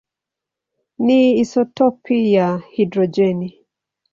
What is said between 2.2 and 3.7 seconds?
ya hidrojeni.